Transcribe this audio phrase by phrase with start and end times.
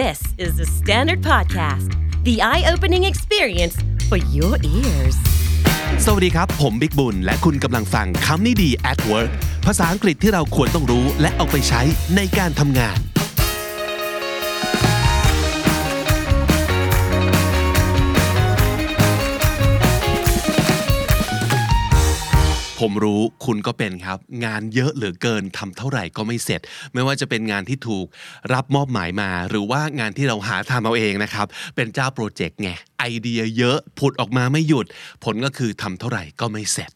[0.00, 1.88] This is the Standard Podcast,
[2.24, 3.76] the eye opening experience
[4.08, 5.16] for your ears.
[6.04, 9.30] สวัสดีครับ ผมบิ๊กบุญ และคุณกำลังฟังคำนี้ดี at work
[9.66, 11.82] ภาษาอังกฤษที่เราควรต้องรู้และเอาไปใช้
[12.16, 12.98] ในการทำงาน
[22.82, 26.60] ผมรู้คุณก็เป็นครับ งานเยอะเหลือเกินทำเท่าไหร่ก็ไม่เสร็จ
[26.92, 28.06] ไม่ว่าจะเป็นงานที่ถูก
[28.52, 34.86] รับมอบหมายมา หรือว่างานที่เราหาทำเอาเองนะครับ เป็นเจ้าโปรเจกต์ไงไอเดียเยอะผุดออกมาไม่หยุด
[35.24, 36.90] ผลก็คือทำเท่าไหร่ก็ไม่เสร็จ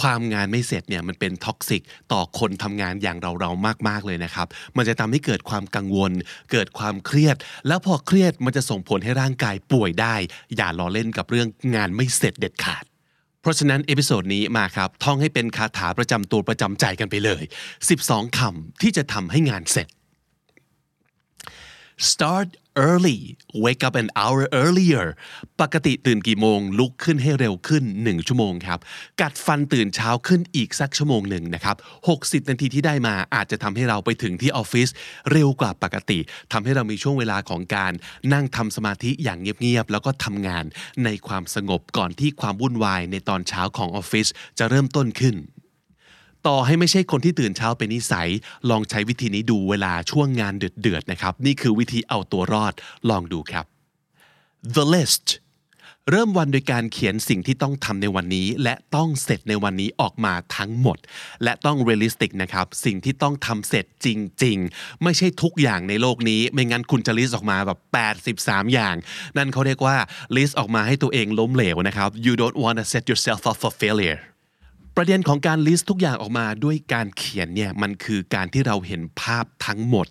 [0.00, 1.82] ความงานไม่เสร็จเนี่ยมันเป็น toxic
[2.12, 3.50] ต่อคนทำงานอย่างเราเรา
[3.88, 6.12] มากๆเลยนะครับ มันจะทำให้เกิดความกังวล
[6.52, 7.36] เกิดความเครียด
[7.68, 10.14] แล้วพอเครียดมันจะส่งผลให้ร่างกายป่วยได้
[10.56, 12.84] อย่าล้อเล่นกับเรื่องงานไม่เสร็จเด็ดขาด
[13.44, 17.42] เพราะฉะนั้น episode นี้มาครับ ท่องให้เป็นคาถาประจำตัวประจำใจกันไปเลย
[17.90, 19.88] 12คำที่จะทำให้งานเสร็จ
[22.10, 23.20] start early
[23.64, 25.06] wake up an hour earlier
[25.60, 28.78] ปกติตื่นกี่โมง ลุกขึ้นให้เร็วขึ้น 1 ชั่วโมงครับ
[29.20, 31.76] กัดฟันตื่นเช้าขึ้นอีกสักชั่วโมงหนึ่งนะครับ
[32.12, 34.88] 60 นาทีที่ได้มาอาจจะทำให้เราไปถึงที่ออฟฟิศ
[35.32, 36.18] เร็วกว่าปกติ
[36.52, 37.92] ทำให้เรามีช่วงเวลาของการ
[38.32, 40.64] นั่งทำสมาธิอย่างเงียบๆ แล้วก็ทำงาน
[41.04, 44.26] ในความสงบก่อนที่ความวุ่นวายในตอนเช้าของออฟฟิศ
[44.58, 45.36] จะเริ่มต้นขึ้น
[46.46, 48.28] ต่อให้ไม่ใช่คนที่ตื่นเช้าเป็นนิสัย
[48.70, 52.72] ลองใช้วิธีนี้ดูเวลาช่วงงานเดือดๆนะครับ นี่คือวิธีเอาตัวรอด
[53.10, 53.64] ลองดูครับ
[54.76, 55.26] the list
[56.10, 60.98] เริ่มวันโดยการเขียนสิ่งที่ต้องทำในวันนี้ และต้องเสร็จในวันนี้ออกมาทั้งหมด
[61.44, 64.08] และต้อง realistic นะครับสิ่งที่ต้องทำเสร็จจ
[64.44, 67.78] ริง ๆ ไม่ใช่ทุกอย่างในโลกนี้ ไม่งั้นคุณจะ list ออกมาแบบ
[68.30, 68.96] 83 อย่าง
[69.36, 69.96] นั่นเขาเรียกว่า
[70.36, 74.20] list ออกมาให้ตัวเองล้มเหลวนะครับ you don't want to set yourself up for failure
[74.96, 80.06] ประเด็นของการลิสต์ทุกอย่างออกมาด้วยการเขียนเนี่ยมันคือการที่เราเห็นภาพทั้งหมด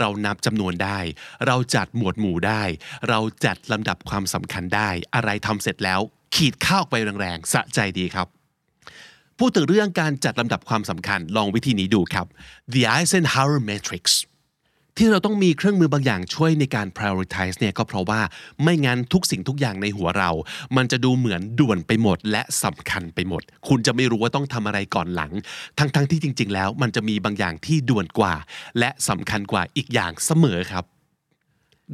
[0.00, 0.98] เรานับจำนวนได้
[1.46, 2.62] เราจัดหมวดหมู่ได้
[3.08, 6.00] เราจัดลำดับความสำคัญได้ อะไรทำเสร็จแล้ว
[6.34, 8.28] ขีดข้าวไปแรงๆสะใจดีครับ
[9.38, 12.26] พูดถึงเรื่องการจัดลำดับความสำคัญลองวิธีนี้ดูครับ
[12.72, 14.04] the Eisenhower Matrix
[14.98, 18.20] ที่เราต้องมีเครื่องมือบางอย่างช่วยในการ prioritize เนี่ยก็เพราะว่า
[18.62, 20.30] ไม่งั้นทุกสิ่งทุกอย่างในหัวเรา
[20.76, 25.32] มันจะดูเหมือนด่วนไปหมดและสำคัญไปหมด คุณจะไม่รู้ว่าต้องทำอะไรก่อนหลัง
[25.78, 28.34] ทั้งๆทที่จริง ๆ แล้ว มันจะมีบางอย่างที่ด่วนกว่า
[28.78, 30.84] และสำคัญกว่าอีกอย่างเสมอครับ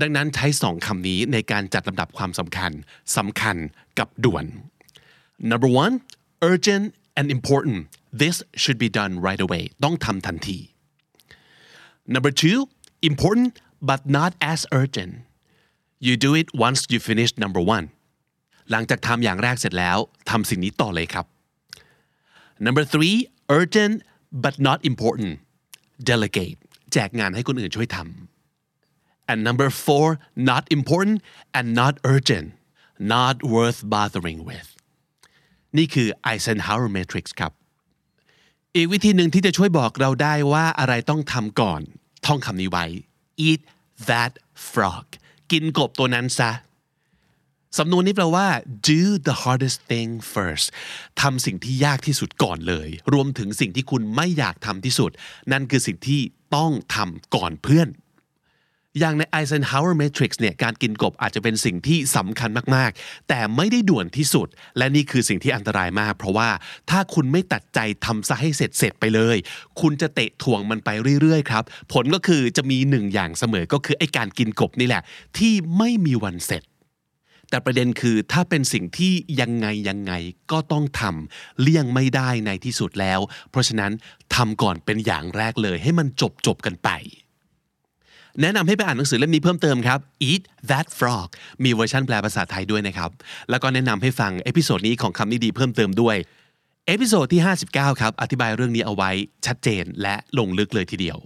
[0.01, 2.73] ดังนั้นใช้สองคำนี้ในการจัดลำดับความสำคัญ
[3.17, 3.57] สำคัญ
[3.99, 4.45] กับด่วน
[5.51, 5.95] number one
[6.51, 6.87] urgent
[7.19, 7.79] and important
[8.23, 10.59] this should be done right away ต้องทำทันที
[12.15, 12.59] number two
[13.09, 13.49] important
[13.89, 15.13] but not as urgent
[16.07, 17.87] you do it once you finish number one
[18.71, 19.99] หลังจากทำอย่างแรกเสร็จแล้ว
[20.31, 21.27] ทำสิ่งนี้ต่อเลยครับ
[22.67, 23.17] number three
[23.59, 23.95] urgent
[24.45, 25.33] but not important
[26.11, 26.59] delegate
[26.93, 30.07] แจกงานให้คนอื่นช่วยทำ and number four
[30.51, 31.17] not important
[31.59, 32.49] and not urgent
[33.15, 34.69] not worth bothering with
[35.77, 37.53] นี่คือ Eisenhower Matrix ครับ
[38.77, 41.83] อีกวิธีหนึ่งที่จะช่วยบอกเราได้ว่าอะไรต้องทำก่อน
[42.27, 42.85] ท่องคำนี้ไว้
[43.49, 43.61] eat
[44.09, 44.33] that
[44.71, 45.07] frog
[45.51, 46.51] กินกบตัวนั้นซะ
[47.79, 48.47] สำนวนนี้แปลว่า
[48.91, 50.67] do the hardest thing first
[51.21, 55.11] ทำสิ่งที่ยากที่สุดก่อนเลย รวมถึงสิ่งที่คุณไม่อยากทำที่สุด
[55.53, 56.21] นั่นคือสิ่งที่
[56.57, 57.89] ต้องทำก่อนเพื่อน
[58.99, 66.49] อย่างใน Eisenhower Matrix เนี่ยการกินกบอาจจะเป็นสิ่งที่สำคัญมากๆ แต่ไม่ได้ด่วนที่สุด และนี่คือสิ่งที่อันตรายมาก เพราะว่า
[66.91, 69.37] ถ้าคุณไม่ตัดใจทำซะให้เสร็จเสร็จไปเลย
[69.81, 70.89] คุณจะเตะถ่วงมันไป
[71.21, 75.03] เรื่อยๆครับ ผลก็คือจะมีหนึ่งอย่างเสมอก็คือไอ้การกินกบนี่แหละ
[75.39, 76.63] ที่ไม่มีวันเสร็จ
[77.51, 80.13] แต่ประเด็นคือถ้าเป็นสิ่งที่ยังไงยังไง
[80.53, 83.21] ก็ต้องทำเลี่ยงไม่ได้ในที่สุดแล้ว
[83.51, 83.93] เพราะฉะนั้น
[84.35, 86.91] ทำก่อนเป็นอย่างแรกเลยให้มันจบจบกันไป
[88.43, 89.99] แนะนำให้ไปอ่านหนังสือเล่มนี้เพิ่มเติมครับ
[90.31, 91.29] Eat That Frog
[91.65, 93.11] มีเวอร์ชันแปลภาษาไทยด้วยนะครับ
[93.51, 96.17] แล้วก็แนะนำให้ฟัง episode นี้ของคำนี้ดีเพิ่มเติมด้วย
[96.87, 99.11] episode ที่ 59 ครับอธิบายเรื่องนี้เอาไว้
[99.47, 101.19] ชัดเจนและลงลึกเลยทีเดียว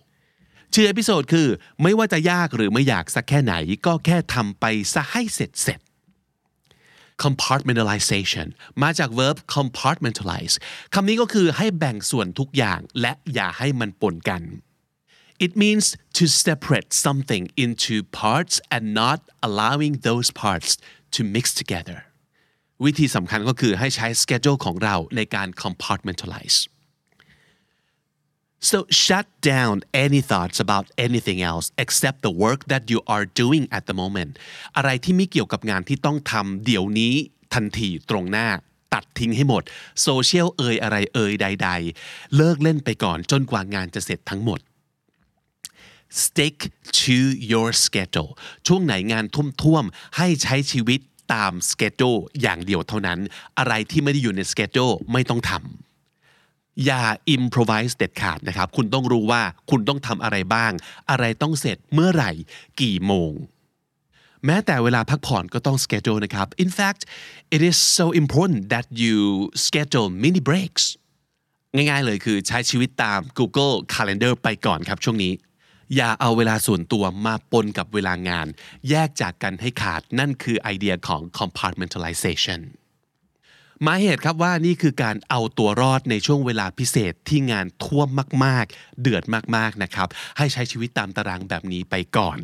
[0.75, 1.49] ชื่อ episode คือ
[1.83, 3.55] ไม่ว่าจะยากหรือไม่อยากสักแค่ไหน
[3.87, 4.65] ก็แค่ทำไป
[4.95, 5.81] ซะให้เสร็จเสร็จ
[7.23, 8.49] compartmentalization
[8.83, 10.55] มาจาก verb compartmentalize
[10.95, 14.43] คำนี้ก็คือให้แบ่งส่วนทุกอย่างและอย่าให้มันปนกัน
[15.39, 20.79] It means to separate something into parts and not allowing those parts
[21.15, 21.99] to mix together
[22.85, 26.59] วิธีสำคัญก็คือให้ใช้ schedule ของเราในการ compartmentalize
[28.71, 33.65] So shut down any thoughts about anything else except the work that you are doing
[33.79, 34.33] at the moment
[34.77, 37.15] อะไรที่ไม่เกี่ยวกับงานที่ต้องทำเดี๋ยวนี้
[37.55, 38.49] ทันทีตรงหน้า
[38.95, 39.63] ตัดทิ้งให้หมด
[40.03, 41.71] โซเชียลเอ่ยอะไรเอ่ยใด
[42.03, 44.61] ๆ เลิกเล่นไปก่อนจนกว่างานจะเสร็จทั้งหมด
[46.23, 46.57] stick
[47.01, 47.17] to
[47.51, 48.31] your schedule
[48.67, 51.01] ช่วงไหนงานทุ่มๆให้ใช้ชีวิต
[51.35, 53.19] ตาม schedule อย่างเดียวเท่านั้น
[53.59, 57.03] อะไรที่ไม่ได้อยู่ใน schedule ไม่ต้องทำอย่า
[57.37, 60.73] improvise เด็ดขาดนะครับ คุณต้องรู้ว่าคุณต้องทำอะไรบ้าง
[61.11, 62.33] อะไรต้องเสร็จเมื่อไหร่
[62.81, 63.33] กี่โมง
[64.47, 67.01] แม้แต่เวลาพักผ่อนก็ต้อง schedule นะครับ in fact
[67.55, 69.17] it is so important that you
[69.67, 70.85] schedule mini breaks
[71.75, 75.33] ง่ายๆเลยคือใช้ชีวิตตาม Google Calendar ไปก่อนครับช่วงนี้
[75.97, 78.47] อย่าเอาเวลาส่วนตัวมาปนกับเวลางาน
[78.91, 82.63] แยกจากกันให้ขาดนั่นคือไอเดียของ compartmentalization
[83.87, 88.09] มาเหตุครับว่านี่คือการเอาตัวรอดในช่วงเวลาพิเศษที่งานท่วม
[88.45, 89.25] มาก ๆ เดือด
[89.57, 90.09] มาก ๆ นะครับ
[90.39, 92.39] ให้ใช้ชีวิตตามตารางแบบนี้ไปก่อน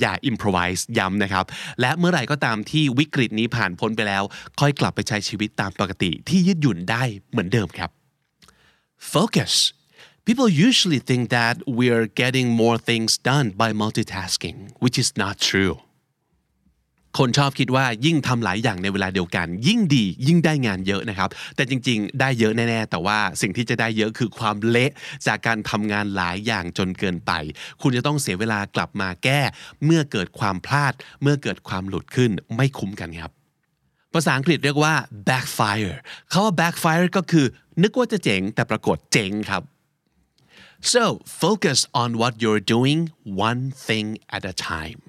[0.00, 1.44] อย่า improvise ย้ำนะครับ
[1.80, 4.22] และเมื่อไหร่ก็ตามที่วิกฤตนี้ผ่านพ้นไปแล้ว
[4.60, 7.90] ค่อยกลับไปใช้ชีวิตตามปกติที่ยืดหยุ่นได้เหมือนเดิมครับ
[9.12, 9.54] Focus
[10.26, 15.74] People usually think that we're getting more things done by multitasking which is not true
[17.18, 24.92] คนชอบคิดว่ายิ่งทำหลายอย่างในเวลาเดียวกัน ยิ่งดียิ่งได้งานเยอะนะครับ แต่จริงๆ ได้เยอะแน่ๆ แต่ว่าสิ่งที่จะได้เยอะคือความเละ
[25.26, 27.32] จากการทำงานหลายอย่างจนเกินไป
[27.82, 29.40] คุณจะต้องเสียเวลากลับมาแก้
[29.84, 33.30] เมื่อเกิดความพลาด เมื่อเกิดความหลุดขึ้นไม่คุ้มกันครับ
[34.14, 34.94] ภาษาอังกฤษเรียกว่า
[35.28, 35.94] backfire
[36.30, 37.46] เขาว่า backfire ก็คือ
[37.82, 39.62] นึกว่าจะเจ๋งแต่ปรากฏเจ๋งครับ
[40.94, 41.04] so
[41.42, 43.00] focus on what you're doing
[43.48, 45.00] one thing at a time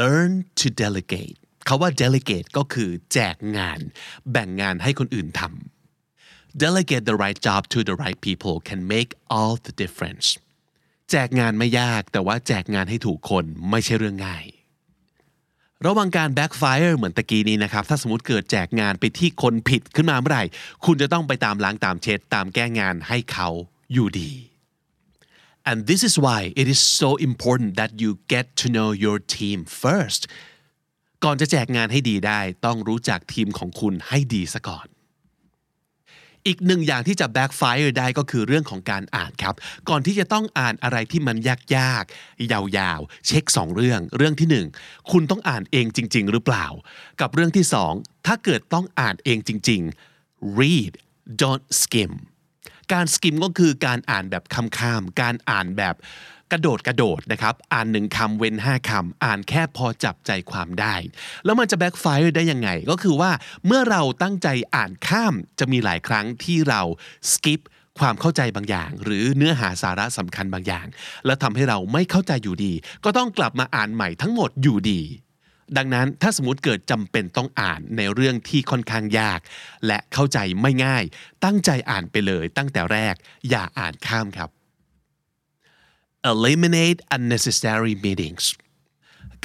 [0.00, 1.36] learn to delegate
[1.66, 3.80] เขาว่า delegate ก็คือแจกงาน
[4.32, 10.26] แบ่งงานให้คนอื่นทำ delegate the right job to the right people can make all the difference
[11.10, 14.44] แจกงานไม่ยากแต่ว่าแจกงานให้ถูกคนไม่ใช่เรื่องง่าย
[15.86, 20.44] ระวังการ backfire เหมือนตะกี้นี้นะครับ ถ้าสมมติเกิดแจกงานไปที่คนผิดขึ้นมาเมื่อไหร่
[20.84, 23.48] คุณจะต้องไปตามล้างตามเช็ดตามแก้งานให้เขา
[23.92, 24.32] อยู่ดี
[25.70, 29.58] and this is why it is so important that you get to know your team
[29.82, 30.22] first
[31.24, 34.86] ก่อนจะแจกงานให้ดีได้ต้องรู้จักทีมของคุณให้ดีซะก่อน
[36.46, 39.54] อีกหนึ่งอย่างที่จะ backfire ได้ก็คือเรื่องของการอ่านครับ
[39.88, 44.66] ก่อนที่จะต้องอ่านอะไรที่มันยากๆ ยาวๆ เช็คสองเรื่อง เรื่องที่หนึ่ง
[45.10, 46.66] คุณต้องอ่านเองจริง ๆ หรือเปล่า
[47.20, 47.92] กับเรื่องที่สอง
[48.26, 49.80] ถ้าเกิดต้องอ่านเองจริง
[50.18, 50.92] ๆ read
[51.40, 52.12] don't skim
[52.92, 55.96] การสกิมก็คือการอ่านแบบคำข้ามการอ่านแบบ
[56.52, 60.94] กระโดดกระโดดนะครับ อ่านหนึ่งคำเว้นห้าคำอ่านแค่พอจับใจความได้
[61.44, 63.30] แล้วมันจะ backfire ได้ยังไง ก็คือว่า
[63.66, 66.80] เมื่อเราตั้งใจอ่านข้ามจะมีหลายครั้งที่เรา
[67.32, 67.60] skip
[67.98, 70.86] ความเข้าใจบางอย่าง หรือเนื้อหาสาระสำคัญบางอย่าง
[71.26, 72.72] แล้วทำให้เราไม่เข้าใจอยู่ดี
[73.04, 75.00] ก็ต้องกลับมาอ่านใหม่ทั้งหมดอยู่ดี
[75.76, 79.40] ดังนั้นถ้าสมมติเกิดจำเป็นต้องอ่านในเรื่องที่ค่อนข้างยาก
[79.86, 81.04] และเข้าใจไม่ง่าย
[81.44, 83.14] ตั้งใจอ่านไปเลยตั้งแต่แรก
[83.50, 84.50] อย่าอ่านข้ามครับ
[86.30, 88.44] eliminate unnecessary meetings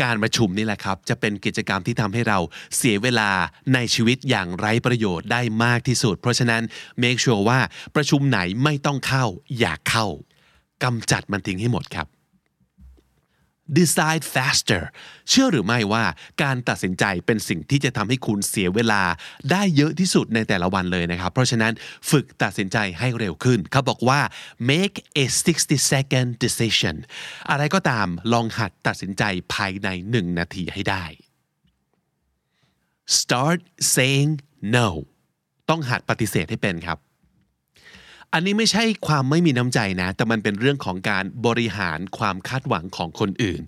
[0.01, 2.39] การประชุมนี่แหละครับ จะเป็นกิจกรรมที่ทำให้เรา
[2.77, 3.29] เสียเวลา
[3.73, 6.63] ในชีวิตอย่างไร้ประโยชน์ได้มากที่สุด เพราะฉะนั้น
[7.03, 7.59] make sure ว่า
[7.95, 9.25] ประชุมไหนไม่ต้องเข้า
[9.59, 10.07] อย่าเข้า
[10.83, 12.07] กำจัดมันทิ้งให้หมดครับ
[13.79, 14.83] decide faster
[15.29, 16.03] เชื่อหรือไม่ว่า
[16.43, 19.01] การตัดสินใจเป็นสิ่งที่จะทำให้คุณเสียเวลา
[19.51, 21.73] ได้เยอะที่สุดในแต่ละวันเลยนะครับ เพราะฉะนั้น
[22.11, 24.19] ฝึกตัดสินใจให้เร็วขึ้น เขาบอกว่า
[24.71, 25.25] make a
[25.57, 26.95] 60 second decision
[27.49, 29.23] อะไรก็ตามลองหัดตัดสินใจ
[29.53, 31.05] ภายใน 1 นาทีให้ได้
[33.19, 33.59] start
[33.93, 34.31] saying
[34.75, 34.87] no
[35.69, 36.97] ต้องหัดปฏิเสธให้เป็นครับ
[38.33, 43.61] อันนี้ไม่ใช่ความไม่มีน้ำใจนะ แต่มันเป็นเรื่องของการบริหารความคาดหวังของคนอื่น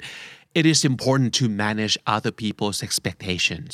[0.59, 3.73] it is important to manage other people's expectations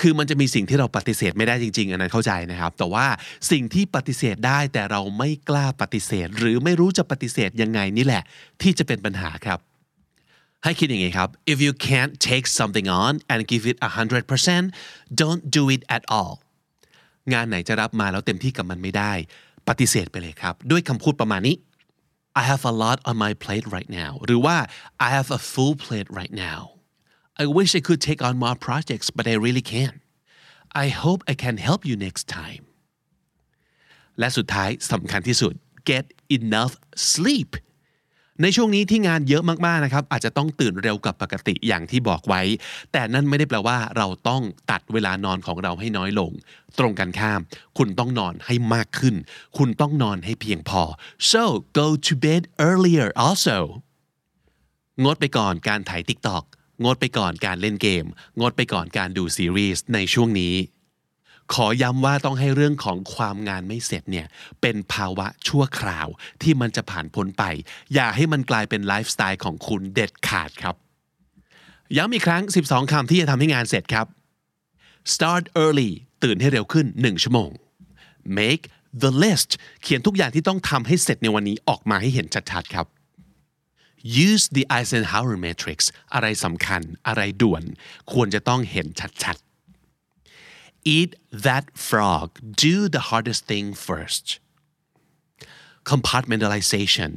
[0.00, 3.06] คือมันจะมีสิ่งที่เราปฏิเสธไม่ได้จริง ๆ อันนั้นเข้าใจนะครับ แต่ว่า
[3.50, 8.22] สิ่งที่ปฏิเสธได้แต่เราไม่กล้าปฏิเสธ หรือไม่รู้จะปฏิเสธยังไงนี่แหละ
[8.62, 9.58] ที่จะเป็นปัญหาครับ
[10.64, 13.76] ให้คิดอย่างนี้ครับ if you can't take something on and give it
[14.48, 16.34] 100% don't do it at all
[17.32, 19.12] งานไหนจะรับมาแล้วเต็มที่กับมันไม่ได้
[19.68, 21.56] ปฏิเสธไปเลยครับ ด้วยคำพูดประมาณนี้
[22.40, 24.56] I have a lot on my plate right now หรือว่า
[25.06, 26.60] I have a full plate right now
[27.42, 29.98] I wish I could take on more projects but I really can't
[30.84, 32.62] I hope I can help you next time
[34.18, 35.54] และสุดท้ายสำคัญที่สุด
[35.90, 36.04] get
[36.38, 36.74] enough
[37.12, 37.50] sleep
[38.42, 42.42] ในช่วงนี้ที่งานเยอะมากๆนะครับอาจจะต้องตื่นเร็วกว่าปกติอย่างที่บอกไว้
[42.92, 46.30] แต่นั่นไม่ได้แปลว่าเราต้องตัดเวลานอนของเราให้น้อยลง
[46.78, 47.40] ตรงกันข้าม
[47.78, 49.14] คุณต้องนอนให้มากขึ้น
[49.58, 50.82] คุณต้องนอนให้เพียงพอ
[51.30, 51.44] so
[51.78, 53.58] go to bed earlier also
[55.04, 56.44] งดไปก่อนการถ่าย TikTok
[56.84, 58.04] งดไปก่อนการเล่นเกม
[58.40, 60.54] งดไปก่อนการดูซีรีส์ในช่วงนี้
[61.54, 64.26] ขอย้ำว่าต้องให้เรื่องของความงานไม่เสร็จเนี่ย
[64.60, 66.08] เป็นภาวะชั่วคราว
[66.42, 67.44] ที่มันจะผ่านพ้นไป
[67.94, 70.74] อย่าให้มันกลายเป็นไลฟ์สไตล์ของคุณเด็ดขาดครับ
[71.96, 74.06] ย้ำอีกครั้ง 12 คำที่จะทำให้งานเสร็จครับ
[75.14, 75.90] start early
[76.22, 77.50] ตื่นให้เร็วขึ้น 1 ชั่วโมง
[78.38, 78.64] make
[79.02, 79.50] the list
[79.82, 82.86] เขียนทุกอย่างที่ต้องทำให้เสร็จในวันนี้ออกมาให้เห็นชัดๆครับ
[84.26, 85.78] use the Eisenhower matrix
[86.14, 87.62] อะไรสำคัญ อะไรด่วน
[88.12, 88.86] ควรจะต้องเห็น
[89.22, 89.47] ชัดๆ
[90.84, 91.10] eat
[91.46, 92.28] that frog
[92.66, 94.26] do the hardest thing first
[95.90, 97.10] compartmentalization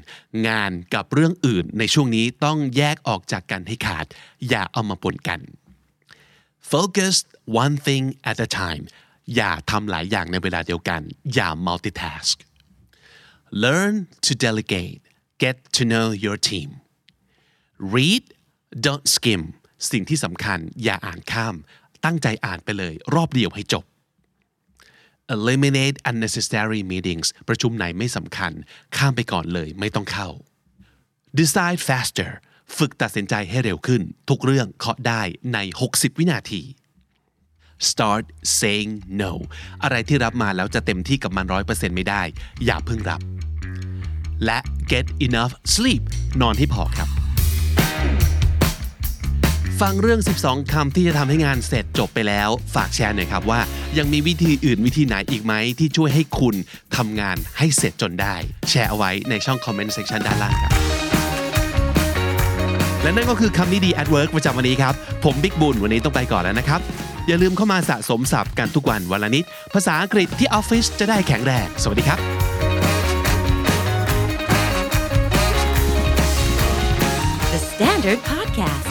[0.48, 4.06] งานกับเรื่องอื่นในช่วงนี้ต้องแยกออกจากกันให้ขาด
[4.50, 5.40] อย่าเอามาปนกัน
[6.72, 7.16] focus
[7.64, 8.84] one thing at a time
[9.36, 11.02] อย่าทำหลายอย่างในเวลาเดียวกัน
[11.34, 12.36] อย่า multitask
[13.64, 15.02] learn to delegate
[15.44, 16.70] get to know your team
[17.96, 18.24] read
[18.86, 19.42] don't skim
[19.92, 21.56] สิ่งที่สำคัญอย่าอ่านข้าม
[22.06, 23.84] ตั้งใจอ่านไปเลย รอบเดียวให้จบ
[25.36, 28.52] eliminate unnecessary meetings ประชุมไหนไม่สำคัญ
[28.98, 30.30] ข้ามไปก่อนเลยไม่ต้องเข้า
[31.40, 32.32] decide faster
[32.78, 35.22] ฝึกตัดสินใจให้เร็วขึ้น ทุกเรื่องเคาะได้
[35.54, 35.58] ใน
[35.90, 36.62] 60 วินาที
[37.90, 38.26] start
[38.60, 38.92] saying
[39.22, 39.32] no
[39.84, 42.22] อะไรที่รับมาแล้วจะเต็มที่กับมัน 100%ไม่ได้
[42.66, 43.22] อย่าเพิ่งรับ
[44.46, 44.60] และ
[44.92, 46.02] get enough sleep
[46.42, 47.11] นอนให้พอครับ
[49.90, 53.60] ฟังเรื่อง 12คำที่จะทำให้งานเสร็จจบไปแล้ว ฝากแชร์หน่อยครับว่า
[53.98, 56.56] ยังมีวิธีอื่นวิธีไหนอีกไหมที่ช่วยให้คุณ
[56.98, 58.36] ทำงานให้เสร็จจนได้
[58.70, 60.72] แชร์เอาไว้ในช่องคอมเมนต์เซ c ชันด้านล่างครับ
[63.02, 66.80] และนั่นก็คือคำนี้ดี at work ประจำวันนี้ครับ ผมบิ๊กบุญวันนี้ต้องไปก่อนแล้วนะครับ
[67.28, 72.20] อย่าลืมเข้ามาสะสมศัพท์กันทุกวันวันละนิด ภาษาอังกฤษที่ออฟฟิศจะได้แข็งแรง สวัสดีครับ
[77.52, 78.91] The Standard Podcast,